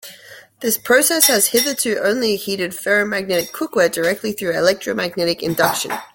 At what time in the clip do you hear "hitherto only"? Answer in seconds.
1.49-2.35